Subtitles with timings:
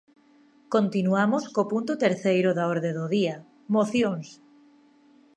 [0.75, 3.35] Continuamos co punto terceiro da orde do día,
[3.75, 4.27] mocións.